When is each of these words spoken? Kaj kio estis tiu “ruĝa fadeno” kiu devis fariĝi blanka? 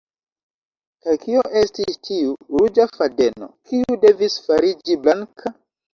Kaj 1.05 1.13
kio 1.25 1.43
estis 1.59 1.99
tiu 2.09 2.33
“ruĝa 2.55 2.87
fadeno” 2.95 3.51
kiu 3.73 4.01
devis 4.07 4.39
fariĝi 4.49 4.99
blanka? 5.05 5.55